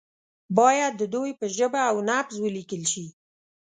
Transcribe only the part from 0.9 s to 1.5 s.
د دوی په